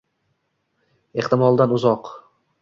Ehtimoldan 1.25 1.77
uzoq 1.77 2.11